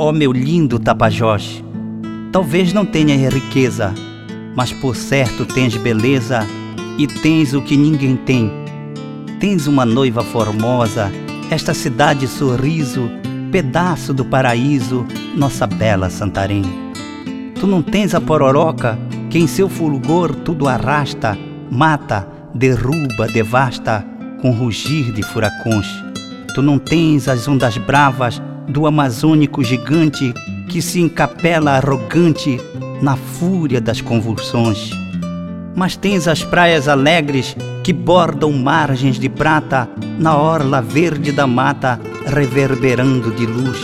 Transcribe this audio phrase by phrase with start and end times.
[0.00, 1.60] Ó oh, meu lindo Tapajós,
[2.30, 3.92] talvez não tenhas riqueza,
[4.54, 6.46] mas por certo tens beleza
[6.96, 8.48] e tens o que ninguém tem.
[9.40, 11.10] Tens uma noiva formosa,
[11.50, 13.10] esta cidade sorriso,
[13.50, 15.04] pedaço do paraíso,
[15.36, 16.62] nossa bela Santarém.
[17.58, 18.96] Tu não tens a pororoca,
[19.28, 21.36] que em seu fulgor tudo arrasta,
[21.68, 24.06] mata, derruba, devasta,
[24.40, 25.88] com rugir de furacões.
[26.54, 30.32] Tu não tens as ondas bravas do amazônico gigante
[30.68, 32.60] que se encapela arrogante
[33.00, 34.90] na fúria das convulsões.
[35.74, 41.98] Mas tens as praias alegres que bordam margens de prata na orla verde da mata
[42.26, 43.78] reverberando de luz.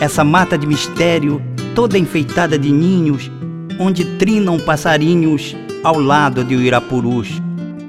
[0.00, 1.40] Essa mata de mistério,
[1.74, 3.30] toda enfeitada de ninhos,
[3.78, 7.40] onde trinam passarinhos ao lado de Uirapurus.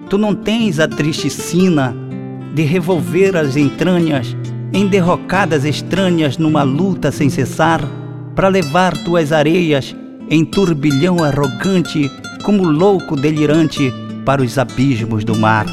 [0.09, 1.95] Tu não tens a triste sina
[2.53, 4.35] de revolver as entranhas
[4.75, 7.81] em derrocadas estranhas numa luta sem cessar
[8.35, 9.95] para levar tuas areias
[10.29, 12.11] em turbilhão arrogante
[12.43, 13.89] como louco delirante
[14.25, 15.65] para os abismos do mar.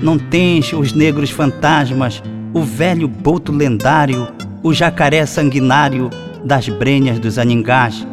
[0.00, 2.22] Não tens os negros fantasmas,
[2.54, 4.28] o velho boto lendário,
[4.62, 6.08] o jacaré sanguinário
[6.44, 8.06] das brenhas dos aningás,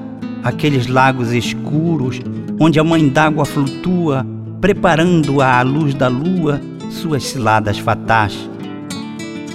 [0.43, 2.19] aqueles lagos escuros
[2.59, 4.25] onde a mãe d'água flutua,
[4.59, 8.49] preparando-a à luz da lua suas ciladas fatais.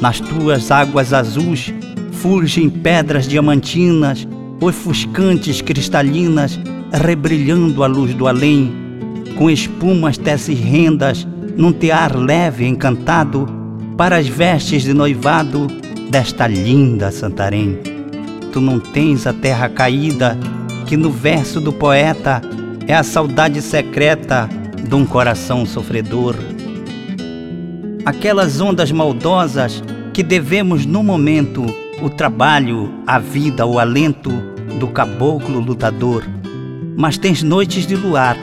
[0.01, 1.73] Nas tuas águas azuis
[2.13, 4.27] fulgem pedras diamantinas,
[4.61, 6.59] ofuscantes cristalinas,
[6.93, 8.73] rebrilhando a luz do além,
[9.37, 13.47] com espumas teces rendas, num tear leve encantado,
[13.97, 15.67] para as vestes de noivado
[16.11, 17.79] desta linda Santarém.
[18.53, 20.39] Tu não tens a terra caída,
[20.87, 22.41] que no verso do poeta
[22.87, 24.49] é a saudade secreta
[24.89, 26.35] de um coração sofredor.
[28.09, 31.67] Aquelas ondas maldosas que devemos no momento
[32.01, 34.31] o trabalho, a vida, o alento
[34.81, 36.25] do caboclo lutador.
[36.97, 38.35] Mas tens noites de luar,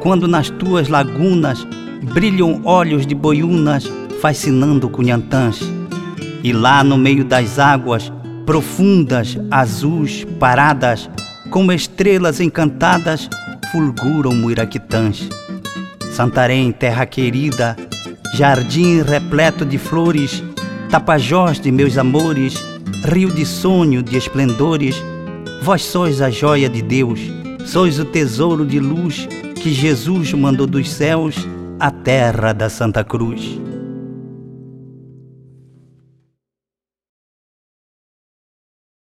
[0.00, 1.66] quando nas tuas lagunas
[2.12, 5.60] brilham olhos de boiunas fascinando cunhantãs.
[6.42, 8.12] E lá no meio das águas
[8.44, 11.08] profundas, azuis, paradas,
[11.48, 13.30] como estrelas encantadas,
[13.72, 15.26] fulguram muiraquitãs.
[16.10, 17.76] Santarém, terra querida,
[18.36, 20.44] jardim repleto de flores,
[20.90, 22.62] tapajós de meus amores,
[23.06, 25.02] rio de sonho, de esplendores,
[25.62, 27.18] vós sois a joia de Deus,
[27.64, 31.48] sois o tesouro de luz que Jesus mandou dos céus
[31.80, 33.65] à terra da Santa Cruz.